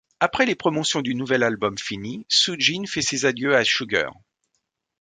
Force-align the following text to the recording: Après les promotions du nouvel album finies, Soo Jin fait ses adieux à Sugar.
Après 0.19 0.47
les 0.47 0.55
promotions 0.55 1.03
du 1.03 1.13
nouvel 1.13 1.43
album 1.43 1.77
finies, 1.77 2.25
Soo 2.27 2.55
Jin 2.57 2.85
fait 2.87 3.03
ses 3.03 3.25
adieux 3.27 3.55
à 3.55 3.63
Sugar. 3.63 4.11